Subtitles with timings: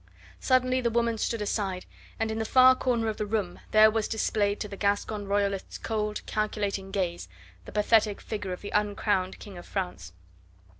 [0.39, 1.85] Suddenly the woman stood aside,
[2.19, 5.77] and in the far corner of the room there was displayed to the Gascon Royalist's
[5.77, 7.27] cold, calculating gaze
[7.65, 10.11] the pathetic figure of the uncrowned King of France.